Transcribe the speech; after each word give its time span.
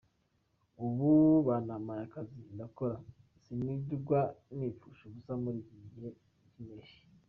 Ubu 0.85 1.11
banampaye 1.47 2.01
akazi 2.07 2.37
ndakora, 2.55 2.95
sinirirwa 3.43 4.19
nipfusha 4.55 5.01
ubusa 5.05 5.33
muri 5.43 5.57
iki 5.63 5.75
gihe 5.91 6.09
cy’impeshyi. 6.51 6.99